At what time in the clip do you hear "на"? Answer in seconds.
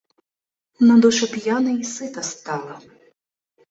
0.87-0.95